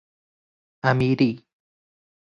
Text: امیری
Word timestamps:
امیری 0.83 1.31